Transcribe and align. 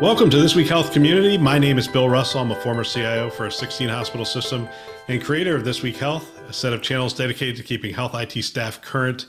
Welcome 0.00 0.30
to 0.30 0.40
This 0.40 0.54
Week 0.54 0.68
Health 0.68 0.92
Community. 0.92 1.36
My 1.36 1.58
name 1.58 1.76
is 1.76 1.88
Bill 1.88 2.08
Russell. 2.08 2.40
I'm 2.40 2.52
a 2.52 2.60
former 2.60 2.84
CIO 2.84 3.30
for 3.30 3.46
a 3.46 3.50
16 3.50 3.88
hospital 3.88 4.24
system 4.24 4.68
and 5.08 5.20
creator 5.20 5.56
of 5.56 5.64
This 5.64 5.82
Week 5.82 5.96
Health, 5.96 6.38
a 6.48 6.52
set 6.52 6.72
of 6.72 6.82
channels 6.82 7.12
dedicated 7.12 7.56
to 7.56 7.64
keeping 7.64 7.92
health 7.92 8.14
IT 8.14 8.44
staff 8.44 8.80
current 8.80 9.26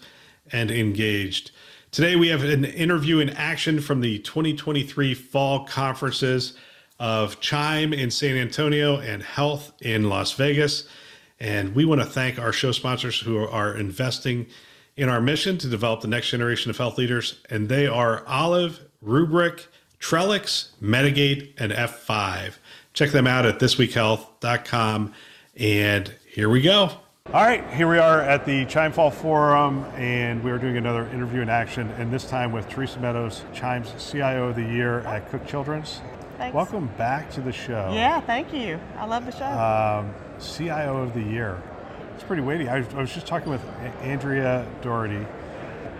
and 0.51 0.69
engaged. 0.69 1.49
Today, 1.89 2.15
we 2.15 2.27
have 2.27 2.43
an 2.43 2.65
interview 2.65 3.17
in 3.17 3.31
action 3.31 3.81
from 3.81 4.01
the 4.01 4.19
2023 4.19 5.15
fall 5.15 5.65
conferences 5.65 6.55
of 6.99 7.39
Chime 7.39 7.91
in 7.91 8.11
San 8.11 8.37
Antonio 8.37 8.99
and 8.99 9.23
HLTH 9.23 9.81
in 9.81 10.07
Las 10.07 10.33
Vegas. 10.33 10.87
And 11.39 11.73
we 11.73 11.83
want 11.83 12.01
to 12.01 12.05
thank 12.05 12.37
our 12.37 12.53
show 12.53 12.73
sponsors 12.73 13.19
who 13.19 13.39
are 13.39 13.75
investing 13.75 14.45
in 14.95 15.09
our 15.09 15.19
mission 15.19 15.57
to 15.57 15.67
develop 15.67 16.01
the 16.01 16.07
next 16.07 16.29
generation 16.29 16.69
of 16.69 16.77
health 16.77 16.99
leaders. 16.99 17.41
And 17.49 17.69
they 17.69 17.87
are 17.87 18.23
Olive, 18.27 18.81
Rubrik, 19.03 19.65
Trellix, 19.99 20.69
Medigate, 20.81 21.53
and 21.57 21.71
F5. 21.71 22.55
Check 22.93 23.11
them 23.11 23.27
out 23.27 23.45
at 23.45 23.59
thisweekhealth.com. 23.59 25.13
And 25.57 26.13
here 26.27 26.49
we 26.49 26.61
go. 26.61 26.91
All 27.27 27.43
right, 27.43 27.63
here 27.73 27.87
we 27.87 27.99
are 27.99 28.21
at 28.21 28.45
the 28.47 28.65
Chime 28.65 28.91
Fall 28.91 29.11
Forum, 29.11 29.83
and 29.95 30.43
we 30.43 30.49
are 30.49 30.57
doing 30.57 30.77
another 30.77 31.07
interview 31.09 31.41
in 31.41 31.49
action, 31.49 31.87
and 31.99 32.11
this 32.11 32.27
time 32.27 32.51
with 32.51 32.67
Theresa 32.69 32.99
Meadows, 32.99 33.43
Chime's 33.53 33.93
CIO 33.99 34.47
of 34.47 34.55
the 34.55 34.63
Year 34.63 35.01
at 35.01 35.29
Cook 35.29 35.45
Children's. 35.45 36.01
Thanks. 36.39 36.55
Welcome 36.55 36.87
back 36.97 37.29
to 37.33 37.41
the 37.41 37.51
show. 37.51 37.91
Yeah, 37.93 38.19
thank 38.21 38.51
you. 38.51 38.79
I 38.97 39.05
love 39.05 39.27
the 39.27 39.31
show. 39.31 39.45
Um, 39.45 40.11
CIO 40.39 40.97
of 41.03 41.13
the 41.13 41.21
Year. 41.21 41.61
It's 42.15 42.23
pretty 42.23 42.41
weighty. 42.41 42.67
I, 42.67 42.77
I 42.77 43.01
was 43.01 43.13
just 43.13 43.27
talking 43.27 43.51
with 43.51 43.63
Andrea 44.01 44.65
Doherty, 44.81 45.27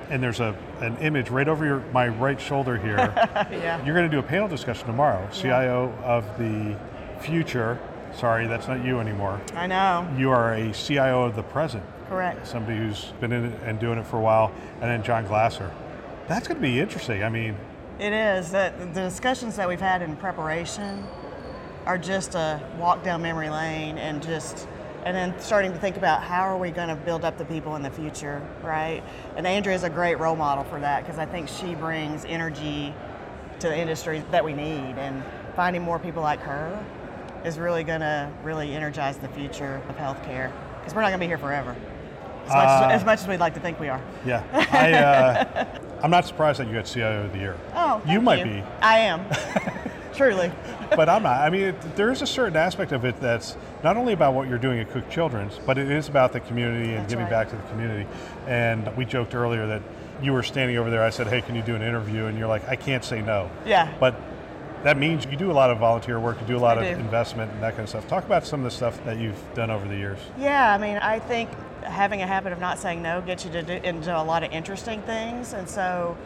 and 0.09 0.21
there's 0.21 0.39
a 0.39 0.55
an 0.81 0.97
image 0.97 1.29
right 1.29 1.47
over 1.47 1.65
your 1.65 1.79
my 1.93 2.07
right 2.07 2.39
shoulder 2.39 2.77
here. 2.77 2.97
yeah. 3.51 3.83
You're 3.85 3.95
going 3.95 4.09
to 4.09 4.15
do 4.15 4.19
a 4.19 4.23
panel 4.23 4.47
discussion 4.47 4.87
tomorrow. 4.87 5.27
CIO 5.31 5.93
of 6.03 6.25
the 6.37 6.77
future. 7.21 7.79
Sorry, 8.13 8.47
that's 8.47 8.67
not 8.67 8.83
you 8.83 8.99
anymore. 8.99 9.39
I 9.53 9.67
know. 9.67 10.11
You 10.17 10.31
are 10.31 10.53
a 10.53 10.73
CIO 10.73 11.23
of 11.23 11.35
the 11.35 11.43
present. 11.43 11.83
Correct. 12.07 12.47
Somebody 12.47 12.77
who's 12.77 13.13
been 13.19 13.31
in 13.31 13.45
it 13.45 13.59
and 13.63 13.79
doing 13.79 13.99
it 13.99 14.05
for 14.05 14.17
a 14.17 14.21
while, 14.21 14.51
and 14.81 14.89
then 14.89 15.03
John 15.03 15.27
Glaser. 15.27 15.71
That's 16.27 16.47
going 16.47 16.57
to 16.57 16.61
be 16.61 16.79
interesting. 16.79 17.23
I 17.23 17.29
mean, 17.29 17.55
It 17.99 18.13
is. 18.13 18.51
The, 18.51 18.73
the 18.93 19.01
discussions 19.01 19.55
that 19.57 19.67
we've 19.67 19.79
had 19.79 20.01
in 20.01 20.15
preparation 20.15 21.03
are 21.85 21.97
just 21.97 22.33
a 22.35 22.61
walk 22.79 23.03
down 23.03 23.21
memory 23.21 23.49
lane 23.49 23.97
and 23.97 24.21
just 24.23 24.67
and 25.05 25.15
then 25.15 25.39
starting 25.39 25.71
to 25.71 25.77
think 25.79 25.97
about 25.97 26.21
how 26.23 26.41
are 26.43 26.57
we 26.57 26.71
going 26.71 26.89
to 26.89 26.95
build 26.95 27.23
up 27.23 27.37
the 27.37 27.45
people 27.45 27.75
in 27.75 27.81
the 27.83 27.89
future, 27.89 28.41
right? 28.63 29.01
And 29.35 29.47
Andrea 29.47 29.75
is 29.75 29.83
a 29.83 29.89
great 29.89 30.15
role 30.19 30.35
model 30.35 30.63
for 30.65 30.79
that 30.79 31.03
because 31.05 31.19
I 31.19 31.25
think 31.25 31.47
she 31.47 31.75
brings 31.75 32.25
energy 32.25 32.93
to 33.59 33.67
the 33.67 33.77
industry 33.77 34.23
that 34.31 34.43
we 34.43 34.53
need 34.53 34.97
and 34.97 35.23
finding 35.55 35.81
more 35.81 35.99
people 35.99 36.21
like 36.21 36.39
her 36.41 36.83
is 37.45 37.57
really 37.57 37.83
going 37.83 38.01
to 38.01 38.29
really 38.43 38.73
energize 38.73 39.17
the 39.17 39.29
future 39.29 39.81
of 39.89 39.95
healthcare 39.97 40.51
because 40.79 40.93
we're 40.93 41.01
not 41.01 41.09
going 41.09 41.19
to 41.19 41.23
be 41.23 41.27
here 41.27 41.37
forever. 41.37 41.75
As 42.45 42.49
much, 42.55 42.67
Uh, 42.67 42.85
as, 42.87 43.01
as 43.01 43.05
much 43.05 43.19
as 43.21 43.27
we'd 43.27 43.39
like 43.39 43.53
to 43.53 43.59
think 43.59 43.79
we 43.79 43.89
are. 43.89 44.01
yeah, 44.25 44.43
I, 44.71 44.93
uh, 44.93 45.65
I'm 46.01 46.09
not 46.11 46.25
surprised 46.25 46.59
that 46.59 46.67
you 46.67 46.73
got 46.73 46.85
CIO 46.85 47.25
of 47.25 47.31
the 47.31 47.37
year. 47.37 47.55
Oh, 47.75 48.01
you 48.07 48.19
might 48.21 48.39
you. 48.39 48.45
be. 48.45 48.63
I 48.81 48.99
am. 48.99 49.25
Truly. 50.19 50.51
but 50.97 51.07
I'm 51.07 51.23
not. 51.23 51.39
I 51.39 51.49
mean, 51.49 51.61
it, 51.61 51.95
there 51.95 52.11
is 52.11 52.21
a 52.21 52.27
certain 52.27 52.57
aspect 52.57 52.91
of 52.91 53.05
it 53.05 53.21
that's 53.21 53.55
not 53.85 53.95
only 53.95 54.11
about 54.11 54.33
what 54.33 54.49
you're 54.49 54.57
doing 54.57 54.79
at 54.81 54.91
Cook 54.91 55.09
Children's, 55.09 55.57
but 55.65 55.77
it 55.77 55.89
is 55.89 56.09
about 56.09 56.33
the 56.33 56.41
community 56.41 56.89
and 56.89 56.99
That's 56.99 57.13
giving 57.13 57.23
right. 57.23 57.31
back 57.31 57.49
to 57.51 57.55
the 57.55 57.63
community. 57.69 58.05
And 58.45 58.93
we 58.97 59.05
joked 59.05 59.33
earlier 59.33 59.65
that 59.67 59.81
you 60.21 60.33
were 60.33 60.43
standing 60.43 60.75
over 60.75 60.89
there. 60.89 61.01
I 61.03 61.09
said, 61.09 61.27
"Hey, 61.27 61.39
can 61.39 61.55
you 61.55 61.61
do 61.61 61.73
an 61.73 61.81
interview?" 61.81 62.25
And 62.25 62.37
you're 62.37 62.49
like, 62.49 62.67
"I 62.67 62.75
can't 62.75 63.05
say 63.05 63.21
no." 63.21 63.49
Yeah. 63.65 63.93
But 63.97 64.15
that 64.83 64.97
means 64.97 65.25
you 65.25 65.37
do 65.37 65.51
a 65.51 65.53
lot 65.53 65.71
of 65.71 65.77
volunteer 65.77 66.19
work. 66.19 66.41
You 66.41 66.47
do 66.47 66.57
a 66.57 66.59
lot 66.59 66.77
I 66.77 66.85
of 66.85 66.97
do. 66.97 67.01
investment 67.01 67.53
and 67.53 67.63
that 67.63 67.71
kind 67.71 67.83
of 67.83 67.89
stuff. 67.89 68.05
Talk 68.09 68.25
about 68.25 68.45
some 68.45 68.59
of 68.59 68.65
the 68.65 68.71
stuff 68.71 69.01
that 69.05 69.17
you've 69.17 69.41
done 69.55 69.71
over 69.71 69.87
the 69.87 69.95
years. 69.95 70.19
Yeah, 70.37 70.73
I 70.73 70.77
mean, 70.77 70.97
I 70.97 71.19
think 71.19 71.49
having 71.83 72.21
a 72.21 72.27
habit 72.27 72.51
of 72.51 72.59
not 72.59 72.77
saying 72.77 73.01
no 73.01 73.21
gets 73.21 73.45
you 73.45 73.51
to 73.51 73.63
do, 73.63 73.73
into 73.87 74.13
a 74.15 74.23
lot 74.23 74.43
of 74.43 74.51
interesting 74.51 75.01
things. 75.03 75.53
And 75.53 75.69
so 75.69 76.17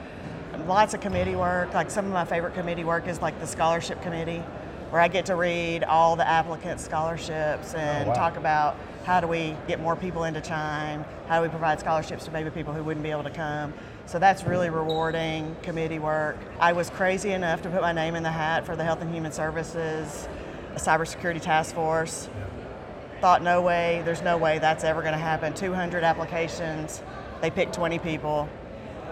lots 0.67 0.93
of 0.93 1.01
committee 1.01 1.35
work. 1.35 1.73
Like 1.73 1.91
some 1.91 2.05
of 2.05 2.11
my 2.11 2.25
favorite 2.25 2.53
committee 2.53 2.83
work 2.83 3.07
is 3.07 3.21
like 3.21 3.39
the 3.39 3.47
scholarship 3.47 4.01
committee, 4.01 4.43
where 4.89 5.01
I 5.01 5.07
get 5.07 5.25
to 5.27 5.35
read 5.35 5.83
all 5.83 6.15
the 6.15 6.27
applicants' 6.27 6.83
scholarships 6.83 7.73
oh, 7.73 7.79
and 7.79 8.05
Oh, 8.05 8.09
wow. 8.09 8.15
talk 8.15 8.37
about 8.37 8.77
how 9.05 9.19
do 9.19 9.27
we 9.27 9.55
get 9.67 9.81
more 9.81 9.95
people 9.95 10.23
into 10.23 10.39
Chime, 10.39 11.03
how 11.27 11.39
do 11.39 11.43
we 11.43 11.49
provide 11.49 11.79
scholarships 11.79 12.25
to 12.25 12.31
maybe 12.31 12.49
people 12.49 12.73
who 12.73 12.83
wouldn't 12.83 13.03
be 13.03 13.11
able 13.11 13.23
to 13.23 13.29
come. 13.29 13.73
So 14.05 14.17
that's 14.19 14.43
really 14.43 14.69
rewarding 14.69 15.55
committee 15.61 15.99
work. 15.99 16.37
I 16.59 16.73
was 16.73 16.89
crazy 16.89 17.31
enough 17.31 17.61
to 17.63 17.69
put 17.69 17.81
my 17.81 17.91
name 17.91 18.15
in 18.15 18.23
the 18.23 18.31
hat 18.31 18.65
for 18.65 18.75
the 18.75 18.83
Health 18.83 19.01
and 19.01 19.13
Human 19.13 19.31
Services 19.31 20.27
Cybersecurity 20.75 21.41
Task 21.41 21.75
Force 21.75 22.29
thought 23.21 23.41
no 23.41 23.61
way 23.61 24.01
there's 24.03 24.21
no 24.21 24.37
way 24.37 24.59
that's 24.59 24.83
ever 24.83 25.01
going 25.01 25.13
to 25.13 25.17
happen 25.19 25.53
200 25.53 26.03
applications 26.03 27.01
they 27.41 27.49
picked 27.49 27.73
20 27.73 27.99
people 27.99 28.49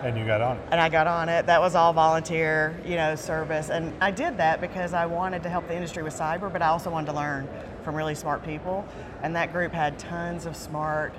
And 0.04 0.18
you 0.18 0.26
got 0.26 0.42
on 0.42 0.58
it. 0.58 0.64
and 0.72 0.82
i 0.82 0.90
got 0.90 1.08
on 1.08 1.30
it. 1.30 1.46
That 1.46 1.62
was 1.62 1.76
all 1.76 1.94
volunteer 1.94 2.80
you 2.86 2.96
know 2.96 3.16
service. 3.16 3.70
And 3.70 3.94
i 4.02 4.12
did 4.12 4.38
that 4.38 4.60
because 4.62 4.94
i 4.94 5.06
wanted 5.06 5.44
to 5.44 5.50
help 5.50 5.68
the 5.68 5.76
industry 5.76 6.04
with 6.04 6.14
cyber 6.18 6.52
but 6.52 6.62
i 6.62 6.68
also 6.68 6.90
wanted 6.90 7.08
to 7.08 7.14
learn 7.14 7.48
from 7.84 7.96
really 7.96 8.16
smart 8.16 8.44
people. 8.44 8.86
And 9.24 9.36
that 9.36 9.52
group 9.54 9.72
had 9.74 9.98
tons 10.00 10.46
of 10.46 10.56
smart 10.56 11.14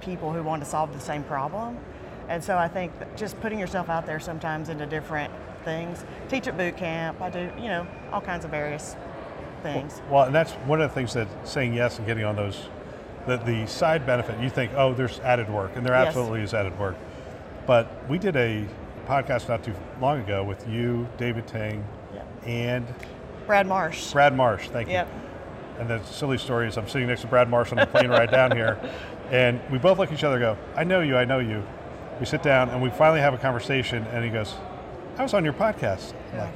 people 0.00 0.32
who 0.32 0.42
wanted 0.42 0.64
to 0.64 0.70
solve 0.70 0.92
the 0.92 1.00
same 1.00 1.22
problem. 1.24 1.78
And 2.28 2.42
so 2.44 2.56
i 2.58 2.68
think 2.68 2.92
just 3.16 3.40
putting 3.40 3.58
yourself 3.58 3.88
out 3.88 4.06
there 4.06 4.20
sometimes 4.20 4.68
into 4.68 4.86
different 4.86 5.32
things. 5.64 6.04
Teach 6.28 6.46
at 6.46 6.56
boot 6.56 6.76
camp. 6.76 7.20
I 7.20 7.30
do 7.30 7.50
you 7.58 7.68
know 7.68 7.86
all 8.12 8.20
kinds 8.20 8.44
of 8.44 8.50
various 8.50 8.96
things. 9.62 10.00
Well, 10.10 10.24
and 10.24 10.34
that's 10.34 10.52
one 10.66 10.80
of 10.80 10.88
the 10.88 10.94
things 10.94 11.12
that 11.14 11.28
saying 11.46 11.74
yes 11.74 11.98
and 11.98 12.06
getting 12.06 12.24
on 12.24 12.34
those, 12.34 12.68
the, 13.26 13.36
the 13.36 13.66
side 13.66 14.06
benefit, 14.06 14.40
you 14.40 14.48
think, 14.48 14.72
oh, 14.74 14.94
there's 14.94 15.20
added 15.20 15.50
work, 15.50 15.72
and 15.76 15.84
there 15.84 15.92
Yes. 15.92 16.06
absolutely 16.08 16.40
is 16.40 16.54
added 16.54 16.78
work. 16.78 16.96
But 17.70 17.86
we 18.10 18.18
did 18.18 18.34
a 18.34 18.66
podcast 19.06 19.48
not 19.48 19.62
too 19.62 19.72
long 20.00 20.18
ago 20.18 20.42
with 20.42 20.68
you, 20.68 21.06
David 21.18 21.46
Ting, 21.46 21.86
Yeah. 22.12 22.22
and 22.44 22.84
brad 23.46 23.68
marsh 23.68 24.10
Brad 24.10 24.34
Marsh. 24.36 24.68
Thank 24.70 24.88
you. 24.88 24.94
Yep. 24.94 25.08
And 25.78 25.88
the 25.88 26.02
silly 26.02 26.36
story 26.36 26.66
is 26.66 26.76
I'm 26.76 26.88
sitting 26.88 27.06
next 27.06 27.20
to 27.20 27.28
Brad 27.28 27.48
Marsh 27.48 27.70
on 27.70 27.78
the 27.78 27.86
plane 27.86 28.10
ride 28.10 28.32
down 28.32 28.50
here, 28.50 28.76
and 29.30 29.60
we 29.70 29.78
both 29.78 30.00
look 30.00 30.08
at 30.08 30.18
each 30.18 30.24
other 30.24 30.34
and 30.34 30.42
go, 30.42 30.58
I 30.74 30.82
know 30.82 31.00
you, 31.00 31.16
I 31.16 31.24
know 31.24 31.38
you. 31.38 31.62
We 32.18 32.26
sit 32.26 32.42
down 32.42 32.70
and 32.70 32.82
we 32.82 32.90
finally 32.90 33.20
have 33.20 33.34
a 33.34 33.38
conversation, 33.38 34.02
and 34.06 34.24
he 34.24 34.32
goes, 34.32 34.56
I 35.16 35.22
was 35.22 35.32
on 35.32 35.44
your 35.44 35.52
podcast. 35.52 36.12
I'm 36.32 36.38
like, 36.38 36.54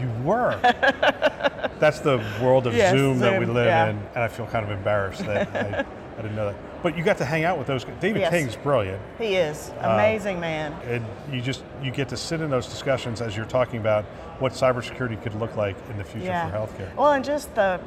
you 0.00 0.10
were. 0.24 0.58
That's 1.78 2.00
the 2.00 2.16
world 2.42 2.66
of 2.66 2.74
Yes, 2.74 2.90
Zoom, 2.90 3.20
that 3.20 3.38
we 3.38 3.46
live 3.46 3.66
yeah. 3.66 3.90
in, 3.90 3.98
and 3.98 4.18
I 4.18 4.26
feel 4.26 4.48
kind 4.48 4.64
of 4.64 4.72
embarrassed 4.72 5.24
that 5.26 5.46
I, 5.54 5.86
I 6.18 6.22
didn't 6.22 6.34
know 6.34 6.46
that. 6.46 6.75
But 6.86 6.96
you 6.96 7.02
got 7.02 7.18
to 7.18 7.24
hang 7.24 7.42
out 7.42 7.58
with 7.58 7.66
those 7.66 7.84
guys. 7.84 7.96
David 7.98 8.20
Yes. 8.20 8.30
Ting's 8.30 8.54
brilliant, 8.54 9.02
He 9.18 9.34
is 9.34 9.72
Uh, 9.82 9.88
amazing 9.88 10.38
man. 10.38 10.72
and 10.88 11.04
you 11.32 11.40
just 11.40 11.64
you 11.82 11.90
get 11.90 12.08
to 12.10 12.16
sit 12.16 12.40
in 12.40 12.48
those 12.48 12.68
discussions 12.68 13.20
as 13.20 13.36
you're 13.36 13.44
talking 13.44 13.80
about 13.80 14.04
what 14.38 14.52
cybersecurity 14.52 15.20
could 15.20 15.34
look 15.34 15.56
like 15.56 15.74
in 15.90 15.98
the 15.98 16.04
future 16.04 16.26
Yeah. 16.28 16.48
for 16.48 16.56
healthcare. 16.56 16.94
Well, 16.94 17.10
and 17.10 17.24
just 17.24 17.52
the 17.56 17.80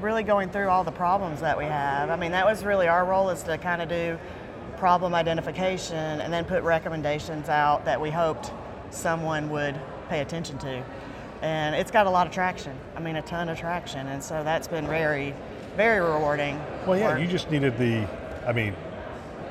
really 0.00 0.22
going 0.22 0.48
through 0.50 0.68
all 0.68 0.84
the 0.84 0.92
problems 0.92 1.40
that 1.40 1.58
we 1.58 1.64
have. 1.64 2.08
I 2.08 2.14
mean, 2.14 2.30
that 2.30 2.46
was 2.46 2.64
really 2.64 2.86
our 2.86 3.04
role 3.04 3.30
is 3.30 3.42
to 3.42 3.58
kind 3.58 3.82
of 3.82 3.88
do 3.88 4.16
problem 4.76 5.12
identification 5.12 6.20
and 6.20 6.32
then 6.32 6.44
put 6.44 6.62
recommendations 6.62 7.48
out 7.48 7.84
that 7.86 8.00
we 8.00 8.10
hoped 8.12 8.52
someone 8.90 9.50
would 9.50 9.74
pay 10.08 10.20
attention 10.20 10.56
to. 10.58 10.84
And 11.42 11.74
it's 11.74 11.90
got 11.90 12.06
a 12.06 12.10
lot 12.10 12.28
of 12.28 12.32
traction. 12.32 12.74
I 12.96 13.00
mean, 13.00 13.16
a 13.16 13.22
ton 13.22 13.48
of 13.48 13.58
traction, 13.58 14.06
and 14.06 14.22
so 14.22 14.44
that's 14.44 14.68
been 14.68 14.86
very, 14.86 15.34
very 15.76 15.98
rewarding. 15.98 16.60
Well, 16.86 16.96
yeah, 16.96 17.08
work. 17.08 17.20
you 17.20 17.26
just 17.26 17.50
needed 17.50 17.76
the. 17.76 18.06
I 18.46 18.52
mean, 18.52 18.74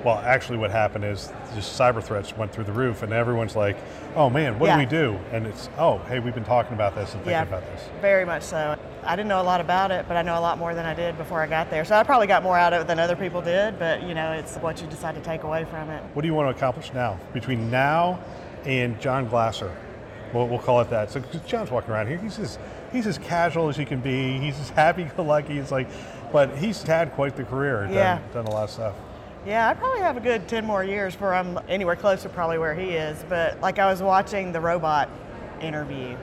well, 0.03 0.19
actually, 0.19 0.59
what 0.59 0.69
happened 0.69 1.03
is 1.03 1.31
just 1.55 1.79
cyber 1.79 2.01
threats 2.01 2.35
went 2.37 2.51
through 2.51 2.65
the 2.65 2.71
roof, 2.71 3.01
and 3.01 3.11
everyone's 3.11 3.55
like, 3.55 3.75
"Oh 4.15 4.29
man, 4.29 4.59
what 4.59 4.67
Yeah. 4.67 4.75
do 4.75 4.79
we 4.79 4.85
do?" 4.85 5.19
And 5.31 5.47
it's, 5.47 5.67
"Oh, 5.79 5.97
hey, 6.07 6.19
we've 6.19 6.35
been 6.35 6.43
talking 6.43 6.73
about 6.73 6.93
this 6.95 7.13
and 7.13 7.23
thinking 7.23 7.31
Yeah. 7.31 7.41
about 7.41 7.63
this." 7.65 7.89
Very 8.01 8.23
much 8.23 8.43
so. 8.43 8.75
I 9.03 9.15
didn't 9.15 9.29
know 9.29 9.41
a 9.41 9.43
lot 9.43 9.61
about 9.61 9.89
it, 9.91 10.05
but 10.07 10.15
I 10.15 10.21
know 10.21 10.37
a 10.37 10.41
lot 10.41 10.59
more 10.59 10.75
than 10.75 10.85
I 10.85 10.93
did 10.93 11.17
before 11.17 11.41
I 11.41 11.47
got 11.47 11.71
there. 11.71 11.83
So 11.85 11.95
I 11.95 12.03
probably 12.03 12.27
got 12.27 12.43
more 12.43 12.57
out 12.57 12.71
of 12.73 12.81
it 12.81 12.87
than 12.87 12.99
other 12.99 13.15
people 13.15 13.41
did, 13.41 13.79
but 13.79 14.03
you 14.03 14.13
know, 14.13 14.31
it's 14.33 14.55
what 14.57 14.79
you 14.79 14.87
decide 14.87 15.15
to 15.15 15.21
take 15.21 15.43
away 15.43 15.65
from 15.65 15.89
it. 15.89 16.03
What 16.13 16.21
do 16.21 16.27
you 16.27 16.35
want 16.35 16.49
to 16.51 16.55
accomplish 16.55 16.93
now 16.93 17.17
between 17.33 17.71
now 17.71 18.19
and 18.63 18.99
John 19.01 19.27
Glaser? 19.27 19.71
We'll, 20.33 20.47
we'll 20.47 20.59
call 20.59 20.81
it 20.81 20.89
that. 20.89 21.09
So 21.11 21.21
John's 21.47 21.71
walking 21.71 21.91
around 21.93 22.07
here. 22.07 22.17
He's 22.17 22.37
as 22.39 22.59
he's 22.91 23.07
as 23.07 23.17
casual 23.17 23.69
as 23.69 23.77
he 23.77 23.85
can 23.85 24.01
be. 24.01 24.37
He's 24.39 24.59
as 24.59 24.69
happy-go-lucky. 24.69 25.57
It's 25.57 25.71
like, 25.71 25.87
but 26.35 26.57
he's 26.57 26.83
had 26.83 27.13
quite 27.13 27.33
the 27.37 27.45
career. 27.45 27.83
and 27.83 27.93
Yeah. 27.93 28.19
Done, 28.33 28.43
done 28.43 28.47
a 28.47 28.51
lot 28.51 28.65
of 28.65 28.69
stuff. 28.69 28.93
Yeah, 29.47 29.69
I 29.69 29.73
probably 29.73 30.01
have 30.01 30.17
a 30.17 30.19
good 30.19 30.49
10 30.49 30.65
more 30.65 30.83
years 30.83 31.13
before 31.13 31.33
I'm 31.33 31.57
anywhere 31.69 31.95
close 31.95 32.23
to 32.23 32.29
probably 32.29 32.57
where 32.57 32.75
he 32.75 32.89
is. 32.89 33.23
But 33.29 33.61
like 33.61 33.79
I 33.79 33.89
was 33.89 34.03
watching 34.03 34.51
the 34.51 34.59
robot 34.59 35.09
interview, 35.61 36.17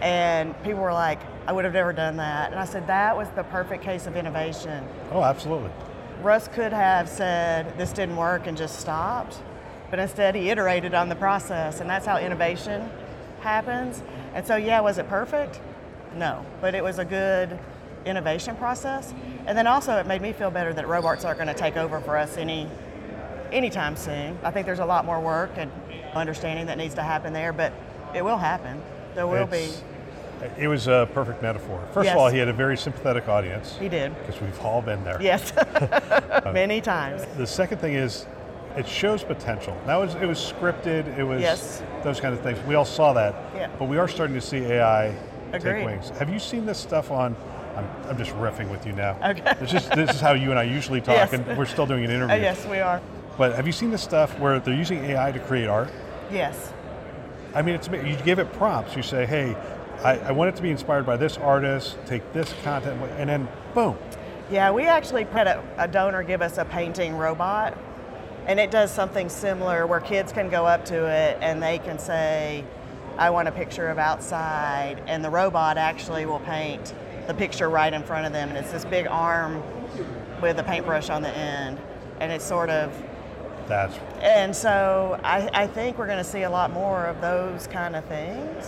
and 0.00 0.60
people 0.64 0.80
were 0.80 0.92
like, 0.92 1.20
I 1.46 1.52
would 1.52 1.64
have 1.64 1.74
never 1.74 1.92
done 1.92 2.16
that. 2.16 2.50
And 2.50 2.58
I 2.58 2.64
said, 2.64 2.88
that 2.88 3.16
was 3.16 3.28
the 3.36 3.44
perfect 3.44 3.84
case 3.84 4.08
of 4.08 4.16
innovation. 4.16 4.84
Oh, 5.12 5.22
absolutely. 5.22 5.70
Russ 6.22 6.48
could 6.48 6.72
have 6.72 7.08
said, 7.08 7.78
this 7.78 7.92
didn't 7.92 8.16
work 8.16 8.48
and 8.48 8.58
just 8.58 8.80
stopped, 8.80 9.38
but 9.90 10.00
instead 10.00 10.34
he 10.34 10.50
iterated 10.50 10.92
on 10.92 11.08
the 11.08 11.14
process. 11.14 11.80
And 11.80 11.88
that's 11.88 12.04
how 12.04 12.18
innovation 12.18 12.90
happens. 13.42 14.02
And 14.34 14.44
so, 14.44 14.56
yeah, 14.56 14.80
was 14.80 14.98
it 14.98 15.08
perfect? 15.08 15.60
No, 16.16 16.44
but 16.60 16.74
it 16.74 16.82
was 16.82 16.98
a 16.98 17.04
good 17.04 17.56
innovation 18.06 18.56
process. 18.56 19.12
And 19.46 19.56
then 19.56 19.66
also, 19.66 19.96
it 19.98 20.06
made 20.06 20.22
me 20.22 20.32
feel 20.32 20.50
better 20.50 20.72
that 20.72 20.88
robots 20.88 21.24
aren't 21.24 21.38
going 21.38 21.48
to 21.48 21.54
take 21.54 21.76
over 21.76 22.00
for 22.00 22.16
us 22.16 22.36
any 22.36 22.68
anytime 23.52 23.96
soon. 23.96 24.38
I 24.44 24.50
think 24.52 24.64
there's 24.66 24.78
a 24.78 24.84
lot 24.84 25.04
more 25.04 25.20
work 25.20 25.50
and 25.56 25.70
understanding 26.14 26.66
that 26.66 26.78
needs 26.78 26.94
to 26.94 27.02
happen 27.02 27.32
there, 27.32 27.52
but 27.52 27.72
it 28.14 28.24
will 28.24 28.36
happen. 28.38 28.80
There 29.14 29.26
will 29.26 29.42
It's- 29.52 29.76
be. 29.78 29.84
It 30.56 30.68
was 30.68 30.86
a 30.88 31.06
perfect 31.12 31.42
metaphor. 31.42 31.80
First 31.92 32.06
Yes. 32.06 32.14
of 32.14 32.20
all, 32.22 32.28
he 32.28 32.38
had 32.38 32.48
a 32.48 32.52
very 32.52 32.74
sympathetic 32.76 33.28
audience. 33.28 33.76
He 33.78 33.90
did. 33.90 34.16
Because 34.24 34.40
we've 34.40 34.58
all 34.64 34.80
been 34.80 35.04
there. 35.04 35.20
Yes, 35.20 35.52
many 36.46 36.80
times. 36.80 37.26
The 37.36 37.46
second 37.46 37.76
thing 37.78 37.92
is, 37.94 38.24
it 38.76 38.88
shows 38.88 39.22
potential. 39.22 39.76
Now 39.86 40.00
it 40.00 40.06
was, 40.06 40.14
it 40.14 40.26
was 40.26 40.38
scripted. 40.38 41.18
It 41.18 41.24
was 41.24 41.42
Yes. 41.42 41.82
those 42.04 42.20
kind 42.20 42.32
of 42.32 42.40
things. 42.40 42.58
We 42.66 42.74
all 42.74 42.86
saw 42.86 43.12
that. 43.14 43.34
Yeah. 43.54 43.68
But 43.78 43.86
we 43.88 43.98
are 43.98 44.08
starting 44.08 44.34
to 44.34 44.40
see 44.40 44.58
AI 44.64 45.12
Agreed. 45.52 45.74
take 45.74 45.84
wings. 45.84 46.08
Have 46.18 46.30
you 46.30 46.38
seen 46.38 46.64
this 46.64 46.78
stuff 46.78 47.10
on? 47.10 47.36
I'm, 47.76 47.86
I'm 48.08 48.18
just 48.18 48.32
riffing 48.32 48.70
with 48.70 48.86
you 48.86 48.92
now. 48.92 49.16
Okay. 49.24 49.54
This 49.60 49.74
is 49.74 49.88
this 49.90 50.10
is 50.14 50.20
how 50.20 50.32
you 50.32 50.50
and 50.50 50.58
I 50.58 50.64
usually 50.64 51.00
talk, 51.00 51.16
Yes. 51.16 51.32
and 51.32 51.46
we're 51.56 51.66
still 51.66 51.86
doing 51.86 52.04
an 52.04 52.10
Uh, 52.12 52.14
interview. 52.14 52.36
yes, 52.42 52.66
we 52.66 52.78
are. 52.80 53.00
But 53.38 53.54
have 53.54 53.66
you 53.66 53.72
seen 53.72 53.90
this 53.90 54.02
stuff 54.02 54.38
where 54.38 54.58
they're 54.60 54.74
using 54.74 55.04
AI 55.04 55.32
to 55.32 55.38
create 55.40 55.68
art? 55.68 55.88
Yes. 56.30 56.72
I 57.54 57.62
mean, 57.62 57.74
it's 57.74 57.88
you 57.88 58.16
give 58.24 58.38
it 58.38 58.52
prompts. 58.52 58.94
You 58.96 59.02
say, 59.02 59.24
"Hey, 59.26 59.56
I, 60.04 60.18
I 60.18 60.32
want 60.32 60.48
it 60.50 60.56
to 60.56 60.62
be 60.62 60.70
inspired 60.70 61.06
by 61.06 61.16
this 61.16 61.36
artist. 61.38 61.96
Take 62.06 62.32
this 62.32 62.52
content, 62.64 63.00
and 63.18 63.28
then 63.30 63.48
boom, 63.74 63.96
Yeah, 64.50 64.70
we 64.72 64.84
actually 64.84 65.24
had 65.24 65.46
a, 65.46 65.62
a 65.78 65.86
donor 65.88 66.22
give 66.22 66.42
us 66.42 66.58
a 66.58 66.64
painting 66.64 67.16
robot, 67.16 67.76
and 68.46 68.58
it 68.60 68.70
does 68.70 68.90
something 68.90 69.28
similar 69.28 69.86
where 69.86 70.00
kids 70.00 70.32
can 70.32 70.48
go 70.50 70.64
up 70.66 70.84
to 70.86 71.06
it 71.06 71.38
and 71.40 71.62
they 71.62 71.78
can 71.78 71.98
say, 71.98 72.64
I 73.18 73.30
want 73.30 73.48
a 73.48 73.52
picture 73.52 73.88
of 73.88 73.98
outside, 73.98 75.02
and 75.06 75.24
the 75.24 75.30
robot 75.30 75.76
actually 75.76 76.26
will 76.26 76.40
paint 76.40 76.94
the 77.30 77.34
picture 77.38 77.68
right 77.70 77.92
in 77.92 78.02
front 78.02 78.26
of 78.26 78.32
them, 78.32 78.48
and 78.48 78.58
it's 78.58 78.72
this 78.72 78.84
big 78.84 79.06
arm 79.06 79.62
with 80.42 80.58
a 80.58 80.64
paintbrush 80.64 81.10
on 81.10 81.22
the 81.22 81.30
end, 81.36 81.78
and 82.18 82.32
it's 82.32 82.44
sort 82.44 82.68
of 82.70 82.92
that's 83.68 83.96
and 84.20 84.54
so 84.54 85.20
I, 85.22 85.48
I 85.54 85.66
think 85.68 85.96
we're 85.96 86.06
going 86.06 86.18
to 86.18 86.24
see 86.24 86.42
a 86.42 86.50
lot 86.50 86.72
more 86.72 87.06
of 87.06 87.20
those 87.20 87.68
kind 87.68 87.94
of 87.94 88.04
things. 88.06 88.66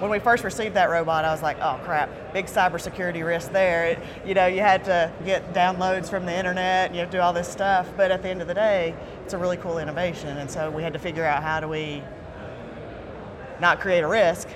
When 0.00 0.10
we 0.10 0.18
first 0.18 0.42
received 0.42 0.74
that 0.74 0.90
robot, 0.90 1.24
I 1.24 1.30
was 1.30 1.40
like, 1.40 1.56
oh 1.60 1.78
crap, 1.84 2.10
big 2.32 2.46
cybersecurity 2.46 3.24
risk 3.24 3.52
there. 3.52 3.86
It, 3.86 3.98
you 4.26 4.34
know, 4.34 4.48
you 4.48 4.60
had 4.60 4.84
to 4.86 5.12
get 5.24 5.54
downloads 5.54 6.10
from 6.10 6.26
the 6.26 6.36
internet, 6.36 6.86
and 6.86 6.96
you 6.96 7.00
have 7.00 7.10
to 7.10 7.18
do 7.18 7.20
all 7.20 7.32
this 7.32 7.48
stuff. 7.48 7.88
But 7.96 8.10
at 8.10 8.22
the 8.22 8.28
end 8.28 8.42
of 8.42 8.48
the 8.48 8.54
day, 8.54 8.92
it's 9.22 9.34
a 9.34 9.38
really 9.38 9.56
cool 9.56 9.78
innovation. 9.78 10.36
And 10.36 10.50
so 10.50 10.68
we 10.68 10.82
had 10.82 10.92
to 10.94 10.98
figure 10.98 11.24
out 11.24 11.44
how 11.44 11.60
do 11.60 11.68
we 11.68 12.02
not 13.60 13.78
create 13.78 14.00
a 14.00 14.08
risk, 14.08 14.48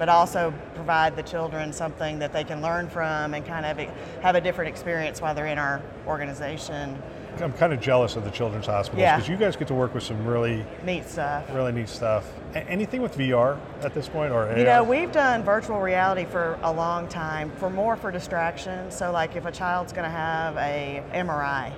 but 0.00 0.08
also 0.08 0.50
provide 0.74 1.14
the 1.14 1.22
children 1.22 1.74
something 1.74 2.18
that 2.20 2.32
they 2.32 2.42
can 2.42 2.62
learn 2.62 2.88
from 2.88 3.34
and 3.34 3.46
kind 3.46 3.66
of 3.66 3.78
have 4.22 4.34
a 4.34 4.40
different 4.40 4.70
experience 4.70 5.20
while 5.20 5.34
they're 5.34 5.46
in 5.46 5.58
our 5.58 5.82
organization. 6.06 7.00
I'm 7.38 7.52
kind 7.52 7.74
of 7.74 7.82
jealous 7.82 8.16
of 8.16 8.24
the 8.24 8.30
children's 8.30 8.64
hospitals 8.64 9.02
Yeah. 9.02 9.16
because 9.16 9.28
you 9.28 9.36
guys 9.36 9.56
get 9.56 9.68
to 9.68 9.74
work 9.74 9.92
with 9.92 10.02
some 10.02 10.24
really, 10.26 10.64
Neat 10.86 11.06
stuff. 11.06 11.44
really 11.52 11.72
neat 11.72 11.88
stuff. 11.90 12.32
A- 12.54 12.66
anything 12.66 13.02
with 13.02 13.14
VR 13.18 13.58
at 13.82 13.92
this 13.92 14.08
point, 14.08 14.32
or 14.32 14.50
You 14.56 14.64
know, 14.64 14.82
we've 14.82 15.12
done 15.12 15.42
virtual 15.42 15.80
reality 15.80 16.24
for 16.24 16.58
a 16.62 16.72
long 16.72 17.06
time, 17.06 17.52
for 17.58 17.68
more 17.68 17.94
for 17.94 18.10
distraction. 18.10 18.90
So, 18.90 19.12
like 19.12 19.36
if 19.36 19.44
a 19.44 19.52
child's 19.52 19.92
going 19.92 20.04
to 20.06 20.10
have 20.10 20.56
a 20.56 21.02
MRI, 21.12 21.72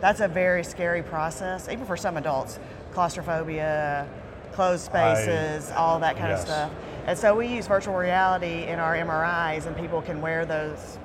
that's 0.00 0.20
a 0.20 0.28
very 0.28 0.62
scary 0.62 1.02
process, 1.02 1.68
even 1.68 1.84
for 1.86 1.96
some 1.96 2.16
adults. 2.16 2.60
Claustrophobia, 2.94 4.06
closed 4.52 4.88
I- 4.94 5.14
spaces, 5.14 5.72
all 5.72 5.98
that 5.98 6.16
kind 6.16 6.28
yes. 6.30 6.42
of 6.42 6.48
stuff. 6.48 6.70
And 7.08 7.18
so 7.18 7.34
we 7.34 7.46
use 7.46 7.66
virtual 7.66 7.94
reality 7.94 8.64
in 8.64 8.78
our 8.78 8.94
MRIs, 8.94 9.64
and 9.64 9.74
people 9.74 10.02
can 10.02 10.20
wear 10.20 10.44
those 10.44 10.98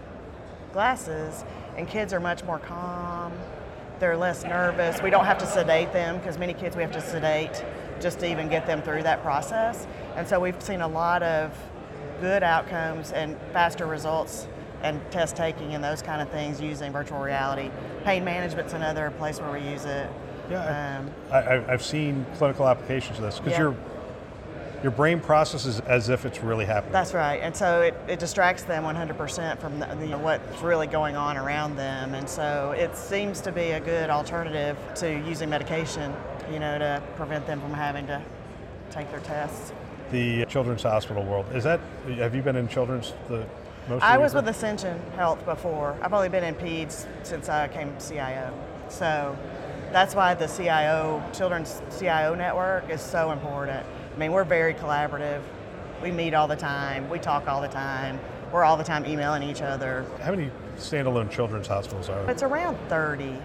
glasses, 0.74 1.46
and 1.78 1.88
kids 1.88 2.12
are 2.12 2.20
much 2.20 2.44
more 2.44 2.60
calm. 2.60 3.32
They're 4.00 4.18
less 4.18 4.44
nervous. 4.44 5.02
We 5.02 5.10
don't 5.10 5.24
have 5.24 5.38
to 5.38 5.46
sedate 5.46 5.94
them 5.94 6.18
because 6.18 6.38
many 6.38 6.54
kids 6.54 6.76
we 6.76 6.82
have 6.82 6.92
to 6.92 7.00
sedate 7.00 7.64
just 8.02 8.20
to 8.20 8.30
even 8.30 8.50
get 8.50 8.68
them 8.68 8.82
through 8.82 9.04
that 9.04 9.24
process. 9.24 9.88
And 10.18 10.28
so 10.28 10.42
we've 10.42 10.62
seen 10.62 10.82
a 10.82 10.88
lot 10.90 11.24
of 11.24 11.58
good 12.20 12.44
outcomes 12.44 13.14
and 13.14 13.38
faster 13.54 13.86
results 13.86 14.50
and 14.82 15.00
test 15.10 15.38
taking 15.38 15.74
and 15.74 15.82
those 15.82 16.02
kind 16.02 16.22
of 16.22 16.30
things 16.32 16.60
using 16.60 16.92
virtual 16.92 17.20
reality. 17.20 17.72
Pain 18.04 18.26
management's 18.26 18.74
another 18.74 19.12
place 19.20 19.40
where 19.40 19.54
we 19.54 19.62
use 19.70 19.86
it. 19.86 20.10
Yeah, 20.52 21.00
Um, 21.00 21.10
I, 21.32 21.64
I've 21.72 21.82
seen 21.82 22.26
clinical 22.36 22.68
applications 22.68 23.20
of 23.20 23.24
this 23.24 23.40
because 23.40 23.54
Yeah. 23.54 23.60
your 23.60 23.76
your 24.84 24.92
brain 24.92 25.20
processes 25.22 25.80
as 25.82 26.10
if 26.10 26.26
it's 26.26 26.42
really 26.42 26.66
happening. 26.66 26.92
That's 26.92 27.14
right, 27.14 27.38
and 27.38 27.56
so 27.56 27.82
it, 27.82 27.96
it 28.08 28.20
distracts 28.20 28.64
them 28.64 28.84
100% 28.84 29.58
from 29.60 29.80
the, 29.80 29.86
the, 29.96 30.18
what's 30.18 30.62
really 30.62 30.88
going 30.88 31.16
on 31.16 31.38
around 31.38 31.78
them, 31.78 32.14
and 32.14 32.30
so 32.30 32.76
it 32.78 32.96
seems 32.96 33.40
to 33.42 33.52
be 33.52 33.72
a 33.72 33.80
good 33.80 34.10
alternative 34.10 34.78
to 34.96 35.10
using 35.26 35.50
medication, 35.50 36.14
you 36.52 36.60
know, 36.60 36.78
to 36.78 37.02
prevent 37.16 37.48
them 37.48 37.62
from 37.62 37.72
having 37.74 38.06
to 38.08 38.22
take 38.92 39.10
their 39.10 39.22
tests. 39.22 39.72
the 40.12 40.46
children's 40.46 40.84
hospital 40.84 41.24
world 41.24 41.46
is 41.54 41.64
that? 41.64 41.80
Have 42.18 42.36
you 42.36 42.42
been 42.42 42.58
in 42.58 42.68
children's 42.68 43.14
the 43.30 43.48
most? 43.88 44.04
I 44.04 44.18
was 44.18 44.34
with 44.36 44.48
Ascension 44.50 45.00
Health 45.16 45.44
before. 45.46 45.98
I've 46.02 46.14
only 46.14 46.30
been 46.30 46.44
in 46.44 46.56
peds 46.56 47.08
since 47.24 47.48
I 47.48 47.70
came 47.70 47.96
CIO, 48.00 48.54
so 48.90 49.36
that's 49.94 50.14
why 50.14 50.34
the 50.34 50.48
CIO 50.48 51.24
Children's 51.34 51.82
CIO 51.98 52.36
network 52.36 52.90
is 52.90 53.02
so 53.02 53.32
important. 53.32 53.86
I 54.14 54.18
mean, 54.18 54.32
we're 54.32 54.44
very 54.44 54.76
collaborative. 54.76 55.42
We 56.02 56.12
meet 56.12 56.36
all 56.36 56.48
the 56.48 56.56
time. 56.56 57.10
We 57.10 57.18
talk 57.18 57.48
all 57.48 57.62
the 57.62 57.68
time. 57.68 58.20
We're 58.52 58.64
all 58.64 58.78
the 58.78 58.84
time 58.84 59.06
emailing 59.08 59.42
each 59.42 59.64
other. 59.64 60.06
How 60.22 60.32
many 60.32 60.52
standalone 60.78 61.32
children's 61.32 61.68
hospitals 61.68 62.10
are 62.10 62.22
there? 62.22 62.30
It's 62.30 62.44
around 62.44 62.78
30. 62.90 63.36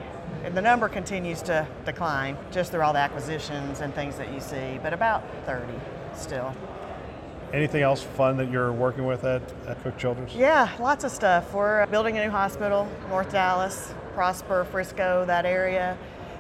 And 0.45 0.55
the 0.55 0.61
number 0.61 0.89
continues 0.89 1.41
to 1.43 1.67
decline 1.87 2.37
just 2.53 2.71
through 2.71 2.83
all 2.83 2.93
the 2.93 2.99
acquisitions 2.99 3.81
and 3.81 3.95
things 3.95 4.19
that 4.19 4.31
you 4.33 4.41
see, 4.41 4.79
but 4.83 4.93
about 4.93 5.25
30 5.47 5.73
still. 6.15 6.55
Anything 7.55 7.83
else 7.83 8.03
fun 8.03 8.37
that 8.37 8.51
you're 8.51 8.73
working 8.73 9.07
with 9.07 9.25
at, 9.25 9.41
at 9.67 9.83
Cook 9.83 9.97
Children's? 9.97 10.35
Yeah, 10.35 10.71
lots 10.79 11.05
of 11.05 11.11
stuff. 11.11 11.55
We're 11.55 11.87
building 11.87 12.19
a 12.19 12.25
new 12.25 12.31
hospital, 12.31 12.87
North 13.09 13.33
Dallas, 13.33 13.95
Prosper, 14.13 14.67
Frisco, 14.71 15.25
that 15.27 15.47
area. 15.47 15.97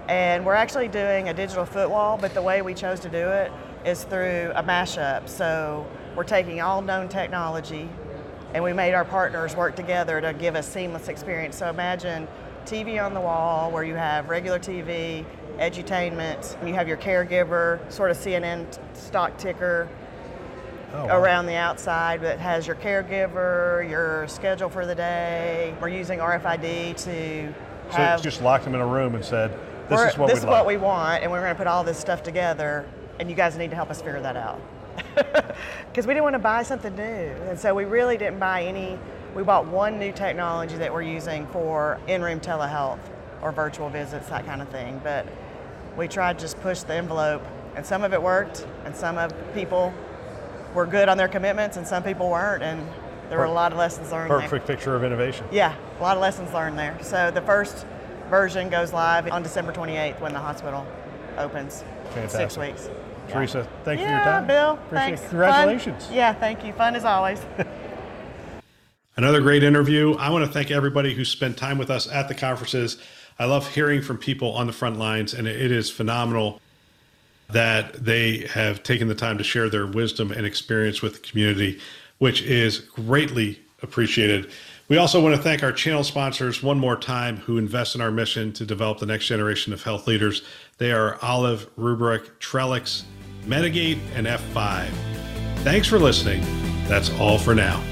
And 0.07 0.45
we're 0.45 0.55
actually 0.55 0.89
doing 0.89 1.31
a 1.31 1.35
digital 1.35 1.65
foot 1.65 1.89
wall, 1.89 2.19
but 2.19 2.35
the 2.35 2.43
way 2.43 2.61
we 2.61 2.75
chose 2.75 3.01
to 3.01 3.09
do 3.09 3.29
it 3.31 3.51
is 3.89 4.05
through 4.05 4.53
a 4.55 4.63
mashup. 4.63 5.29
So 5.29 5.87
we're 6.15 6.25
taking 6.25 6.61
all 6.61 6.83
known 6.83 7.09
technology 7.09 7.89
and 8.55 8.63
we 8.63 8.73
made 8.73 8.95
our 8.95 9.05
partners 9.05 9.57
work 9.57 9.77
together 9.77 10.21
to 10.21 10.33
give 10.33 10.55
a 10.55 10.63
seamless 10.63 11.09
experience. 11.09 11.57
So 11.57 11.69
imagine 11.69 12.29
TV 12.65 13.03
on 13.05 13.15
the 13.15 13.21
wall 13.21 13.71
where 13.71 13.85
you 13.85 13.95
have 13.95 14.29
regular 14.29 14.59
TV, 14.59 15.25
edutainment, 15.59 16.67
you 16.67 16.75
have 16.75 16.87
your 16.87 16.97
caregiver, 16.97 17.81
sort 17.91 18.11
of 18.11 18.17
CNN 18.17 18.67
stock 18.95 19.37
ticker, 19.39 19.89
Oh, 20.95 21.05
wow. 21.05 21.21
around 21.21 21.45
the 21.45 21.55
outside 21.55 22.23
that 22.23 22.39
has 22.39 22.67
your 22.67 22.77
caregiver, 22.77 23.87
your 23.91 24.27
schedule 24.27 24.71
for 24.71 24.87
the 24.87 24.95
day. 24.95 25.75
We're 25.83 25.89
using 25.89 26.19
RFID 26.19 26.97
to 27.05 27.55
So 27.91 27.97
have. 27.99 28.15
it's 28.15 28.23
just 28.23 28.41
locked 28.41 28.65
them 28.65 28.75
in 28.75 28.81
a 28.81 28.87
room 28.87 29.15
and 29.15 29.23
said, 29.23 29.51
"This 29.91 30.01
is 30.01 30.17
what 30.17 30.29
this 30.29 30.39
is 30.39 30.45
like." 30.45 30.51
what 30.51 30.67
we 30.67 30.79
want, 30.79 31.23
and 31.23 31.31
we're 31.31 31.43
going 31.43 31.53
to 31.53 31.59
put 31.59 31.67
all 31.67 31.85
this 31.85 31.99
stuff 31.99 32.23
together, 32.23 32.87
and 33.19 33.29
you 33.29 33.37
guys 33.37 33.57
need 33.57 33.71
to 33.71 33.77
help 33.77 33.91
us 33.91 34.01
figure 34.01 34.21
that 34.21 34.37
out. 34.37 34.61
Because 35.89 36.07
we 36.07 36.15
didn't 36.15 36.25
want 36.25 36.35
to 36.35 36.39
buy 36.39 36.63
something 36.63 36.95
new, 36.95 37.03
and 37.03 37.59
so 37.59 37.75
we 37.75 37.85
really 37.85 38.17
didn't 38.17 38.39
buy 38.39 38.63
any. 38.63 38.97
We 39.35 39.43
bought 39.43 39.67
one 39.67 39.99
new 39.99 40.13
technology 40.13 40.77
that 40.77 40.93
we're 40.93 41.03
using 41.03 41.47
for 41.49 41.99
in-room 42.07 42.41
telehealth 42.41 43.01
or 43.43 43.51
virtual 43.51 43.89
visits, 43.89 44.29
that 44.29 44.47
kind 44.47 44.63
of 44.63 44.69
thing. 44.69 45.01
But 45.03 45.27
we 45.97 46.07
tried 46.07 46.39
to 46.39 46.45
just 46.45 46.61
push 46.61 46.83
the 46.83 46.95
envelope, 46.95 47.43
and 47.75 47.85
some 47.85 48.05
of 48.05 48.13
it 48.13 48.23
worked, 48.23 48.67
and 48.85 48.95
some 48.95 49.19
of 49.19 49.33
people 49.55 49.93
were 50.75 50.87
good 50.87 51.09
on 51.09 51.17
their 51.17 51.27
commitments, 51.27 51.77
and 51.77 51.87
some 51.87 52.03
people 52.05 52.31
weren't, 52.31 52.63
and 52.63 52.87
there 53.29 53.39
were 53.39 53.45
a 53.45 53.51
lot 53.51 53.73
of 53.73 53.79
lessons 53.79 54.13
learned 54.13 54.31
there. 54.31 54.41
Perfect 54.41 54.67
picture 54.67 54.95
of 54.95 55.03
innovation. 55.03 55.47
Yeah, 55.51 55.75
a 55.99 56.03
lot 56.03 56.17
of 56.17 56.21
lessons 56.21 56.53
learned 56.53 56.79
there. 56.79 56.97
So 57.03 57.31
the 57.31 57.43
first 57.43 57.87
version 58.31 58.69
goes 58.69 58.93
live 58.93 59.29
on 59.33 59.43
December 59.43 59.73
28th 59.73 60.21
when 60.21 60.33
the 60.33 60.39
hospital 60.39 60.87
opens. 61.37 61.83
Six 62.15 62.33
Fantastic. 62.33 62.93
Weeks. 63.29 63.53
Theresa, 63.53 63.69
thank 63.85 64.01
you 64.01 64.07
for 64.07 64.13
your 64.13 64.21
time. 64.21 64.47
Bill. 64.47 64.73
Appreciate 64.73 65.05
thanks. 65.07 65.23
it. 65.23 65.29
Congratulations. 65.29 66.07
Fun. 66.07 66.15
Yeah, 66.15 66.33
thank 66.33 66.65
you. 66.65 66.73
Fun 66.73 66.97
as 66.97 67.05
always. 67.05 67.41
Another 69.17 69.41
great 69.41 69.65
interview. 69.65 70.15
I 70.15 70.31
want 70.31 70.45
to 70.45 70.51
thank 70.51 70.71
everybody 70.71 71.13
who 71.13 71.25
spent 71.25 71.57
time 71.57 71.77
with 71.77 71.91
us 71.91 72.09
at 72.09 72.29
the 72.29 72.35
conferences. 72.35 72.99
I 73.39 73.45
love 73.45 73.69
hearing 73.69 74.01
from 74.01 74.19
people 74.19 74.53
on 74.53 74.67
the 74.67 74.73
front 74.73 74.99
lines, 74.99 75.35
and 75.35 75.47
it 75.47 75.71
is 75.71 75.91
phenomenal 75.91 76.61
that 77.51 77.93
they 77.95 78.47
have 78.51 78.83
taken 78.83 79.09
the 79.09 79.15
time 79.15 79.39
to 79.39 79.45
share 79.45 79.69
their 79.69 79.87
wisdom 79.87 80.31
and 80.33 80.47
experience 80.47 81.03
with 81.03 81.15
the 81.15 81.29
community, 81.29 81.81
which 82.19 82.43
is 82.43 82.79
greatly 82.79 83.59
appreciated. 83.83 84.51
We 84.89 84.97
also 84.97 85.21
want 85.23 85.37
to 85.37 85.43
thank 85.43 85.63
our 85.63 85.73
channel 85.73 86.03
sponsors 86.03 86.63
one 86.63 86.79
more 86.79 86.97
time 86.97 87.37
who 87.39 87.59
invest 87.59 87.95
in 87.95 88.01
our 88.01 88.11
mission 88.11 88.53
to 88.55 88.65
develop 88.65 88.99
the 88.99 89.07
next 89.07 89.27
generation 89.27 89.73
of 89.73 89.83
health 89.83 90.07
leaders. 90.07 90.43
They 90.79 90.93
are 90.93 91.19
Olive, 91.23 91.69
Rubrik, 91.77 92.27
Trellix, 92.41 93.03
Medigate, 93.49 93.99
and 94.15 94.27
F5. 94.27 94.89
Thanks 95.65 95.89
for 95.89 95.99
listening. 95.99 96.43
That's 96.87 97.11
all 97.19 97.39
for 97.39 97.55
now. 97.55 97.83